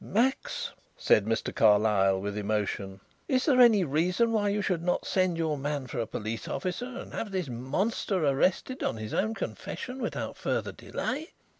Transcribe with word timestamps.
"Max," 0.03 0.71
said 0.97 1.25
Mr. 1.25 1.53
Carlyle, 1.53 2.19
with 2.19 2.35
emotion, 2.35 3.01
"is 3.27 3.45
there 3.45 3.61
any 3.61 3.83
reason 3.83 4.31
why 4.31 4.49
you 4.49 4.59
should 4.59 4.81
not 4.81 5.05
send 5.05 5.37
your 5.37 5.59
man 5.59 5.85
for 5.85 5.99
a 5.99 6.07
police 6.07 6.47
officer 6.47 6.87
and 6.87 7.13
have 7.13 7.29
this 7.29 7.49
monster 7.49 8.25
arrested 8.25 8.81
on 8.81 8.97
his 8.97 9.13
own 9.13 9.35
confession 9.35 10.01
without 10.01 10.37
further 10.37 10.71
delay?" 10.71 11.33